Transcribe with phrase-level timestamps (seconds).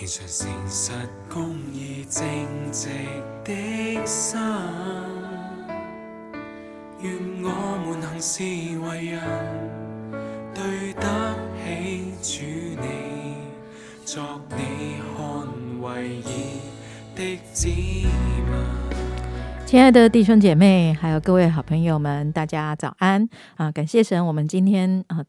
[0.00, 0.92] 虔诚诚实
[1.28, 2.24] 公义正
[2.72, 2.88] 直
[3.44, 4.40] 的心，
[7.02, 9.20] 愿我们行事为人，
[10.54, 11.36] 对得
[12.22, 12.86] 起主你，
[14.06, 16.62] 作你看为义
[17.14, 18.08] 的子民。
[19.66, 23.70] 亲爱的弟兄姐妹，还有各位好朋友们，大家早安啊！
[23.70, 25.22] 感谢神，我们今天呃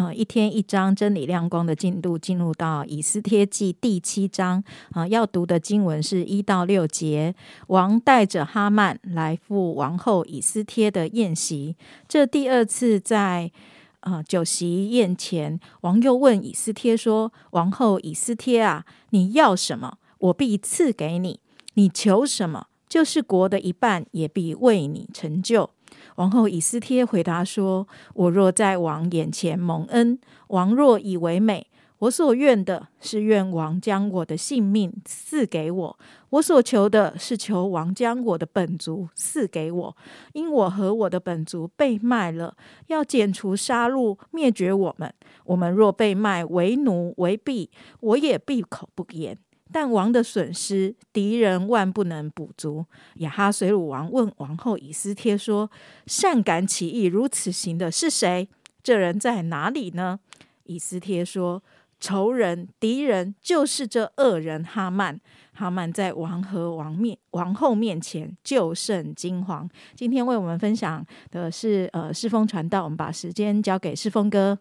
[0.00, 7.34] 呃一天一章真理亮光的进度进入到以斯帖记第七章啊，要读的经文是一到六节。
[7.66, 11.76] 王带着哈曼来赴王后以斯帖的宴席，
[12.08, 13.52] 这第二次在
[14.00, 21.40] 呃酒席宴前，王又问以斯帖说：“王后以斯帖啊，你要什么，我必赐给你；
[21.74, 25.70] 你求什么？”就是国的一半也必为你成就。
[26.20, 31.66] 王后以斯帖回答说：“我若在王眼前蒙恩，王若以为美，
[32.00, 35.96] 我所愿的是愿王将我的性命赐给我；
[36.28, 39.96] 我所求的是求王将我的本族赐给我。
[40.34, 42.54] 因我和我的本族被卖了，
[42.88, 45.10] 要剪除杀戮，灭绝我们。
[45.46, 49.38] 我们若被卖为奴为婢，我也闭口不言。”
[49.72, 52.84] 但王的损失，敌人万不能补足。
[53.16, 55.70] 亚哈水鲁王问王后以斯帖说
[56.06, 58.48] ：“善敢起义如此行的是谁？
[58.82, 60.18] 这人在哪里呢？”
[60.64, 61.62] 以斯帖说
[62.00, 65.20] ：“仇人、敌人就是这恶人哈曼。
[65.52, 74.58] 哈曼在王和王面、王后面前就甚惊惶。”今天为我们分享的是呃世风传道，我们把时间交给世风哥。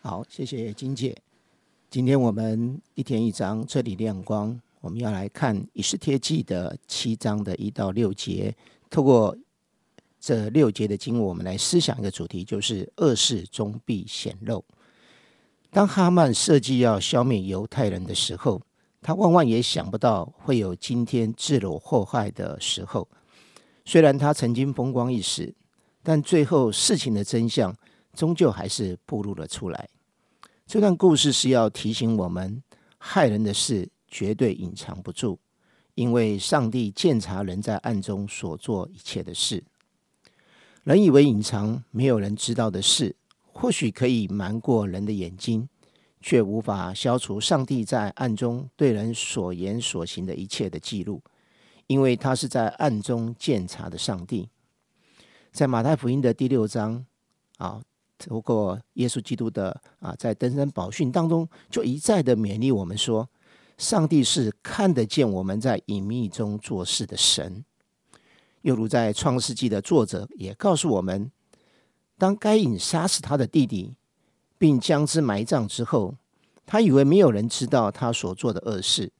[0.00, 1.16] 好，谢谢金姐。
[1.88, 4.60] 今天我们一天一章，这里亮光。
[4.80, 8.54] 我们要来看《以斯帖记》的七章的一到六节。
[8.90, 9.36] 透过
[10.18, 14.64] 这六节的经文，我们来思想一个主题，就是恶事终必显露。
[15.70, 18.60] 当哈曼设计要消灭犹太人的时候，
[19.00, 23.08] 他万万也想不到会有今天自裸祸害的时候。
[23.84, 25.54] 虽然他曾经风光一时，
[26.02, 27.74] 但最后事情的真相
[28.12, 29.88] 终究还是暴露了出来。
[30.66, 32.60] 这段故事是要提醒我们，
[32.98, 35.38] 害人的事绝对隐藏不住，
[35.94, 39.62] 因为上帝鉴察人在暗中所做一切的事。
[40.82, 45.68] 人以为隐藏没有人知道的事，或许可以瞒过人的眼睛，
[46.20, 51.22] 却无法消除上帝在暗中对人所言所行的一切的记录，
[51.86, 54.48] 因为他是在暗中鉴察的上帝。
[55.52, 57.06] 在马太福音的第六章，
[57.58, 57.80] 啊。
[58.18, 63.28] 透过耶稣基督的啊，在登山宝训当中，就一再的勉励我们说，
[63.78, 67.64] 上帝是看得见我们在隐秘中做事的神。
[68.62, 71.30] 又如在创世纪的作者也告诉我们，
[72.18, 73.94] 当该隐杀死他的弟弟，
[74.58, 76.16] 并将之埋葬之后，
[76.64, 79.12] 他以为没有人知道他所做的恶事，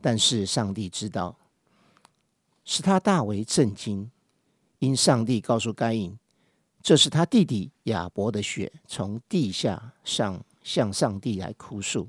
[0.00, 1.38] 但是上帝知道，
[2.64, 4.10] 使他大为震惊，
[4.80, 6.18] 因上帝告诉该隐。
[6.82, 12.08] 这是他弟弟亚伯的血从地下上向上帝来哭诉。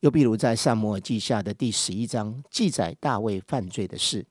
[0.00, 4.26] 又比如在萨摩尔记下的第十一章记载大卫犯罪的事，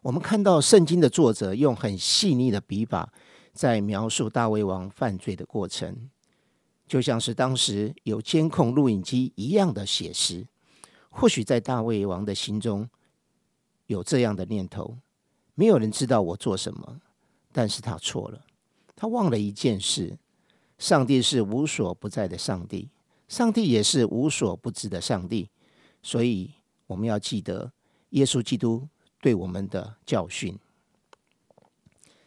[0.00, 3.12] 我们看到圣经的作者用很细腻的笔法
[3.52, 6.08] 在描述大卫王犯罪的过程，
[6.86, 10.46] 就像是当时有监控录影机一样的写实。
[11.10, 12.88] 或许在大卫王的心中
[13.86, 14.98] 有这样的念头：
[15.56, 17.00] 没有人知道我做什么。
[17.52, 18.44] 但是他错了，
[18.96, 20.18] 他忘了一件事：
[20.78, 22.88] 上帝是无所不在的上帝，
[23.28, 25.50] 上帝也是无所不知的上帝。
[26.02, 26.50] 所以
[26.86, 27.70] 我们要记得
[28.10, 28.88] 耶稣基督
[29.20, 30.58] 对我们的教训。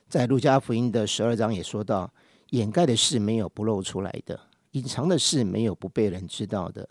[0.07, 2.13] 在路加福音的十二章也说到：
[2.51, 4.39] 掩盖的事没有不露出来的，
[4.71, 6.87] 隐藏的事没有不被人知道的。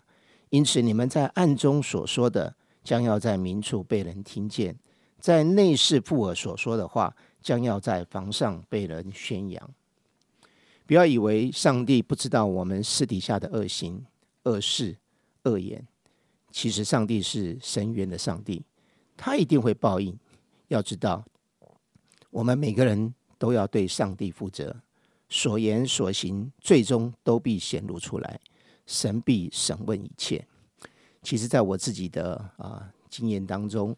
[0.49, 4.73] 因此，你们在暗中所说的，将要在明处被人听见；
[5.19, 7.15] 在内室附耳所说的话。
[7.45, 9.69] 将要在房上被人宣扬。
[10.87, 14.03] 不要以为上帝不知道我们私底下的恶行、
[14.45, 14.97] 恶事、
[15.43, 15.87] 恶言。
[16.49, 18.63] 其实上帝是神源的上帝，
[19.15, 20.17] 他一定会报应。
[20.69, 21.23] 要知道，
[22.31, 24.75] 我们每个人都要对上帝负责，
[25.29, 28.39] 所言所行最终都必显露出来，
[28.87, 30.43] 神必审问一切。
[31.21, 33.95] 其实，在我自己的啊经验当中，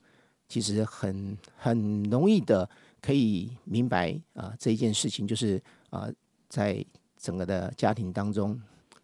[0.49, 2.69] 其实很很容易的。
[3.01, 6.09] 可以明白啊，这一件事情就是啊，
[6.49, 6.85] 在
[7.17, 8.59] 整个的家庭当中，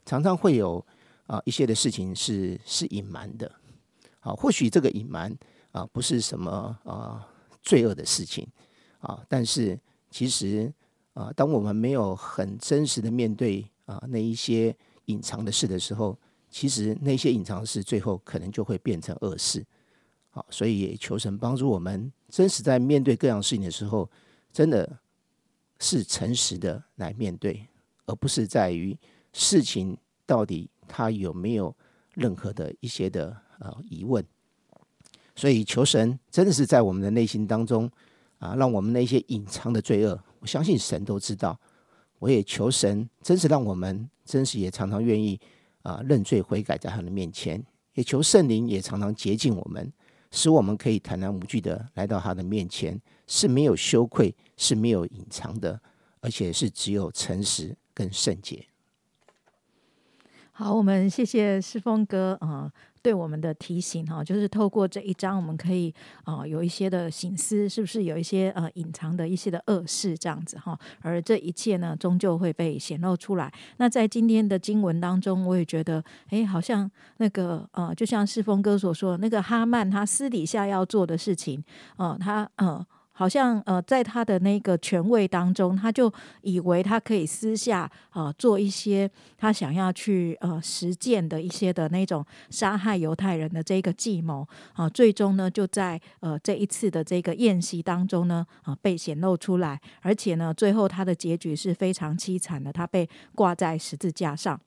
[0.06, 0.86] 常常会有
[1.28, 3.52] 啊一些的事情是是隐瞒的。
[4.20, 5.36] 啊，或许这个隐瞒
[5.72, 6.52] 啊不是什么
[6.86, 7.28] 啊
[7.62, 8.48] 罪恶的事情
[9.00, 9.78] 啊，但是
[10.10, 10.74] 其实
[11.14, 14.74] 啊，当我们没有很真实的面对啊那一些
[15.06, 16.18] 隐藏的事的时候，
[16.50, 19.66] 其实那些隐藏的事，最后可能就会变成恶事。
[20.36, 24.10] 好，所以也求神帮助我们，真实在面对各样事情的时候，
[24.52, 24.98] 真的
[25.80, 27.68] 是诚实的来面对，
[28.08, 28.98] 而不是在于
[29.32, 29.96] 事情
[30.26, 31.76] 到底它有没有
[32.16, 34.26] 任何的一些的呃疑问。
[35.36, 37.88] 所以求神真的是在我们的内心当中
[38.40, 41.60] 啊，让我们那些隐藏的罪恶，我相信神都知道。
[42.18, 45.40] 我也求神，真是让我们真是也常常愿意
[45.84, 47.64] 啊认罪悔改在他的面前，
[47.94, 49.94] 也求圣灵也常常洁净我们。
[50.34, 55.80] 使我们可以坦然无惧的来到他的面前，是没有羞愧，是没有隐藏的，
[56.22, 58.66] 而且是只有诚实跟圣洁。
[60.52, 62.74] 好，我们谢谢世峰哥啊。
[63.04, 70.80] 对我们的提醒哈，就是透过这一章，我们可以啊有一些的醒思，是不是有一些呃隐藏的一些的恶事这样子哈？
[71.02, 73.54] 而这一切呢，终究会被显露出来。
[73.78, 81.62] 那在今天的经文当中，我也觉得，哎，好像那个呃，就像世峰哥所说，那个哈曼他私底下要做的事情，
[81.98, 82.86] 呃，他呃。
[83.14, 86.12] 好像呃，在他的那个权位当中，他就
[86.42, 104.60] 以为他可以私下啊做一些他想要去呃实践的一些的那种杀害犹太人的这个计谋啊，最终呢就在呃这一次的这个宴席当中呢啊被显露出来，而且呢最后他的结局是非常凄惨的，他被挂在十字架上。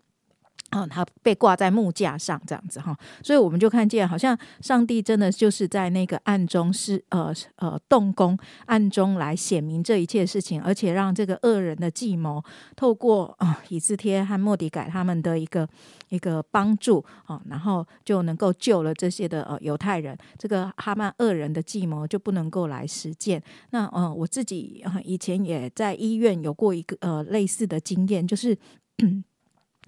[0.71, 8.37] 啊，他被挂在木架上，这样子哈，所以我们就看见，好像上帝真的就是在那个暗中是呃呃动工，
[8.67, 12.43] 暗中来显明这一切事情，而且让这个恶人的计谋
[12.75, 15.69] 透过啊以斯帖和莫迪改他们的一个
[16.09, 23.41] 一个帮助啊，然后就能够救了这些的呃犹太人，这个哈曼恶人的计谋就不能够来实践。
[23.71, 28.59] 那呃我自己以前也在医院有过一个呃类似的经验，就是。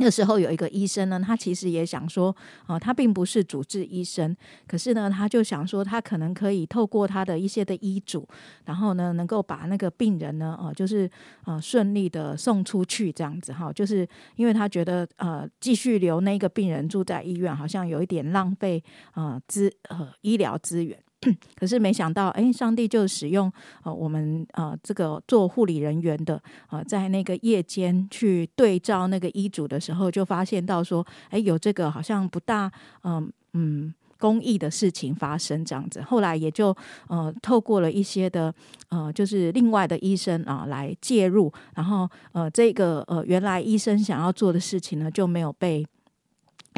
[0.00, 2.34] 那时候有一个医生呢，他其实也想说，
[2.66, 4.36] 啊，他并不是主治医生，
[4.66, 8.26] 可是呢，他就想说，他可能可以透过他的一些的医嘱，
[8.64, 11.10] 然后呢，能够把那个病人呢，呃，就是
[11.46, 18.80] 呃顺利的送出去这样子哈，就是因为他觉得呃继续留那个病人住在医院，好像有一点浪费
[19.14, 20.96] 呃资呃医疗资源。
[21.58, 32.70] 可是没想到，哎，上帝就使用呃我们呃这个做护理人员的呃，在那个夜间去对照那个医嘱的时候，就发现到说，哎，有这个好像不大
[33.02, 36.00] 嗯嗯公益的事情发生这样子。
[36.02, 36.76] 后来也就
[37.08, 38.54] 呃透过了一些的
[38.88, 45.84] 呃就是另外的医生啊来介入，然后呃这个呃原来医生想要做的事情呢就没有被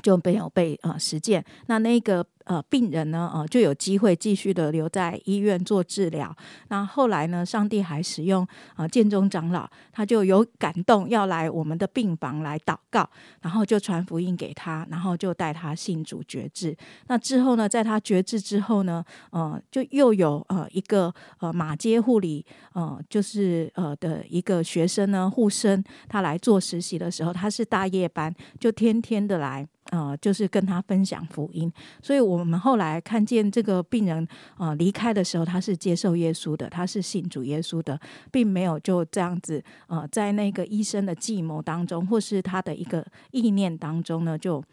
[0.03, 1.45] 就没有被呃实践。
[1.67, 2.25] 那那个。
[2.51, 6.37] 呃，病人呢，呃，就有机会继续的留在医院做治疗。
[6.67, 8.45] 那后来呢，上帝还使用
[8.75, 13.09] 呃建中长老，他就有感动要来我们的病房来祷告，
[13.41, 16.77] 然后就传福音给他，然后就带他信主绝志。
[17.07, 29.65] 那之后呢，在他绝志之后呢，呃，就又有呃一个呃马街护理呃就是呃的一个学生呢，护生，他来做实习的时候，他是大夜班，就天天的来。
[29.91, 34.27] 呃，就是跟他分享福音，所以我我们后来看见这个病人
[34.57, 38.01] 呃离开的时候，他是接受耶稣的，他是信主耶稣的，
[38.33, 44.65] 并没有就这样子呃，在那个医生的计谋当中，或是他的一个意念当中呢，就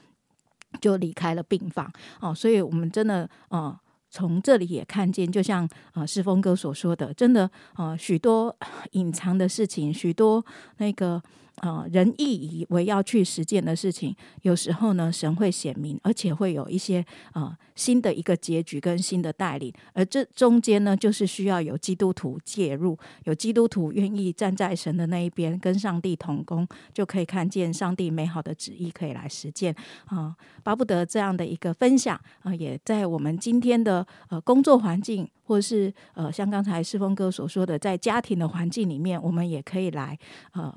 [0.80, 2.34] 就离开了病房哦。
[2.34, 3.78] 所以我们真的呃，
[4.10, 8.56] 从这里也看见，就像呃世峰哥所说的，真的呃许多
[8.94, 10.44] 隐藏的事情，许多
[10.78, 11.22] 那个。
[11.62, 30.36] 呃，人意以为要去实践的事情，有时候呢，神会显明，而且会有一些呃新的一个结局跟新的带领，而这中间呢，就是需要有基督徒介入，有基督徒愿意站在神的那一边，跟上帝同工，就可以看见上帝美好的旨意可以来实践啊！
[30.62, 40.16] 巴不得这样的一个分享啊，也在我们今天的呃工作环境，或是呃像刚才世峰哥所说的，在家庭的环境里面，我们也可以来
[40.52, 40.72] 呃。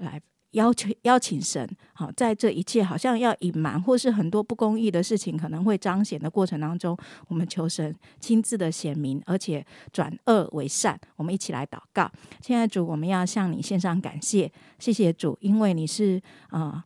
[0.00, 6.96] 来邀请邀请神，好，在这一切好像要隐瞒或是很多不公义的事情可能会彰显的过程当中，
[7.28, 11.00] 我们求神亲自的显明，而且转恶为善。
[11.14, 12.10] 我们一起来祷告，
[12.42, 16.84] 现在主，我们要向你献上感谢，谢谢主，因为你是啊。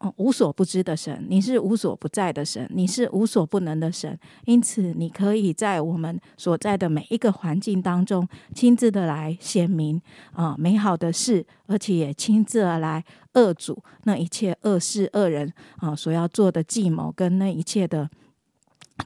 [0.00, 10.00] 哦，无所不知的神，你是无所不在的神，你是无所不能的神，因此你可以在我们所在的每一个环境当中，亲自的来显明
[10.32, 13.04] 啊美好的事，而且也亲自而来
[13.34, 18.08] 恶阻那一切恶事恶人啊所要做的计谋跟那一切的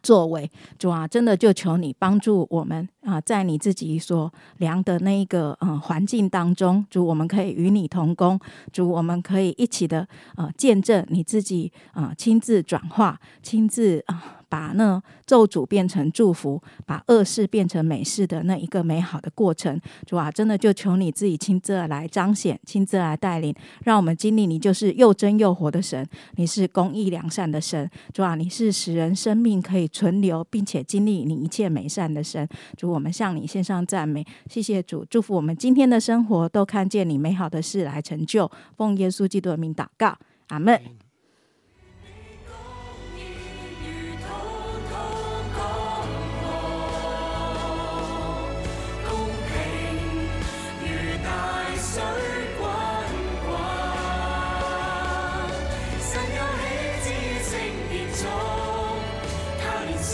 [0.03, 8.39] 作为，主啊，真的就求你帮助我们啊，在你自己所量的那一个呃环境当中，主，我们可以与你同工，
[8.73, 14.41] 主，我们可以一起的呃见证你自己啊、亲自转化，亲自啊。
[14.55, 26.07] 把那咒诅变成祝福，把恶事变成美事的那一个美好的过程，主啊，真的就求你自己亲自来彰显，亲自来带领，让我们经历你就是又真又活的神，
[26.37, 32.49] 你是公义良善的神，主啊，你是使人生命可以存留，并且经历你一切美善的神。
[32.77, 38.49] 主，我们向你献上赞美，谢谢主，祝福我们今天的生活都看见你美好的事来成就。
[38.77, 40.17] 奉耶稣基督的名祷告，
[40.51, 41.04] 阿门。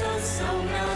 [0.01, 0.90] so, so.